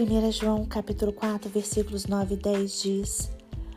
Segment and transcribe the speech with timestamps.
[0.00, 3.30] 1 João capítulo 4, versículos 9 e 10 diz: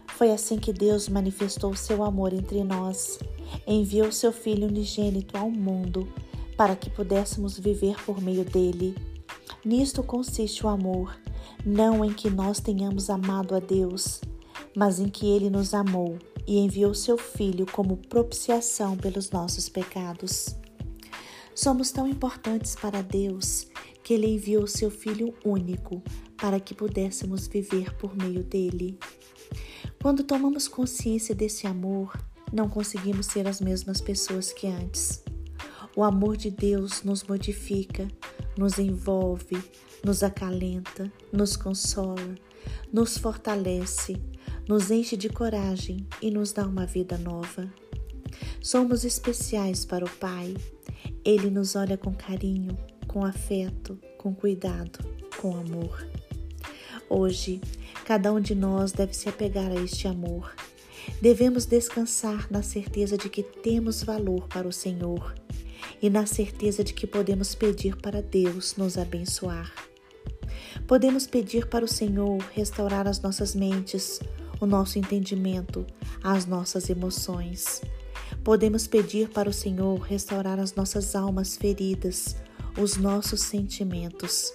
[0.08, 3.20] Foi assim que Deus manifestou seu amor entre nós,
[3.68, 6.08] enviou seu Filho unigênito ao mundo,
[6.56, 8.96] para que pudéssemos viver por meio dele.
[9.66, 11.14] Nisto consiste o amor,
[11.66, 14.22] não em que nós tenhamos amado a Deus,
[14.74, 20.56] mas em que ele nos amou e enviou seu Filho como propiciação pelos nossos pecados.
[21.54, 23.73] Somos tão importantes para Deus
[24.04, 26.04] que Ele enviou seu Filho único
[26.38, 29.00] para que pudéssemos viver por meio dele.
[30.02, 32.12] Quando tomamos consciência desse amor,
[32.52, 35.24] não conseguimos ser as mesmas pessoas que antes.
[35.96, 38.08] O amor de Deus nos modifica,
[38.58, 39.58] nos envolve,
[40.04, 42.36] nos acalenta, nos consola,
[42.92, 44.22] nos fortalece,
[44.68, 47.72] nos enche de coragem e nos dá uma vida nova.
[48.62, 50.56] Somos especiais para o Pai.
[51.24, 55.00] Ele nos olha com carinho, com afeto, com cuidado,
[55.40, 56.08] com amor.
[57.10, 57.62] Hoje,
[58.06, 60.54] cada um de nós deve se apegar a este amor.
[61.22, 65.36] Devemos descansar na certeza de que temos valor para o Senhor
[66.02, 69.72] e na certeza de que podemos pedir para Deus nos abençoar.
[70.88, 74.20] Podemos pedir para o Senhor restaurar as nossas mentes,
[74.60, 75.86] o nosso entendimento,
[76.24, 77.82] as nossas emoções.
[78.44, 82.36] Podemos pedir para o Senhor restaurar as nossas almas feridas,
[82.78, 84.54] os nossos sentimentos.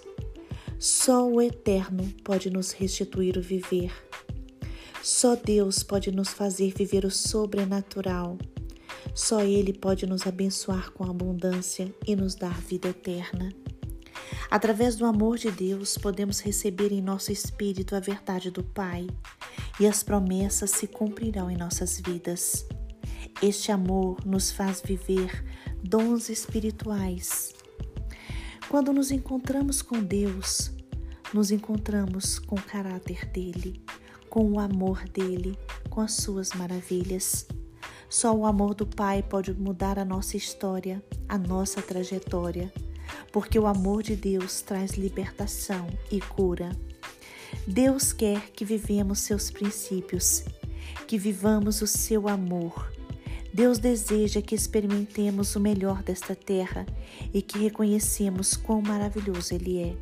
[0.78, 3.92] Só o Eterno pode nos restituir o viver.
[5.02, 8.38] Só Deus pode nos fazer viver o sobrenatural.
[9.14, 13.52] Só Ele pode nos abençoar com abundância e nos dar vida eterna.
[14.50, 19.06] Através do amor de Deus, podemos receber em nosso espírito a verdade do Pai
[19.80, 22.66] e as promessas se cumprirão em nossas vidas.
[23.42, 25.44] Este amor nos faz viver
[25.82, 27.57] dons espirituais.
[28.68, 30.70] Quando nos encontramos com Deus,
[31.32, 33.82] nos encontramos com o caráter dele,
[34.28, 37.46] com o amor dele, com as suas maravilhas.
[38.10, 42.70] Só o amor do Pai pode mudar a nossa história, a nossa trajetória,
[43.32, 46.70] porque o amor de Deus traz libertação e cura.
[47.66, 50.44] Deus quer que vivemos seus princípios,
[51.06, 52.97] que vivamos o seu amor
[53.58, 56.86] Deus deseja que experimentemos o melhor desta terra
[57.34, 59.96] e que reconhecemos quão maravilhoso Ele é.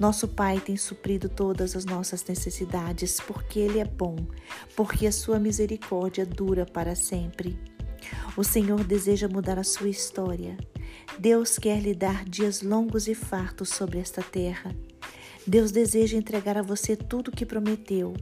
[0.00, 4.16] Nosso Pai tem suprido todas as nossas necessidades porque Ele é bom,
[4.74, 7.56] porque a sua misericórdia dura para sempre.
[8.36, 10.56] O Senhor deseja mudar a sua história.
[11.20, 14.74] Deus quer lhe dar dias longos e fartos sobre esta terra.
[15.46, 18.12] Deus deseja entregar a você tudo o que prometeu.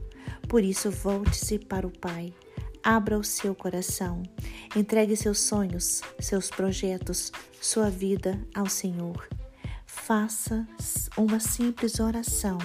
[0.47, 2.31] Por isso, volte-se para o Pai.
[2.87, 4.21] Abra o seu coração,
[4.75, 9.27] entregue seus sonhos, seus projetos, sua vida ao Senhor.
[9.87, 10.67] Faça
[11.17, 12.59] uma simples oração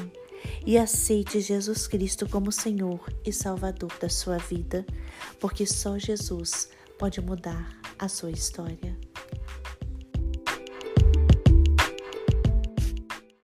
[0.67, 4.85] e aceite Jesus Cristo como Senhor e Salvador da sua vida,
[5.41, 9.10] porque só Jesus pode mudar a sua história.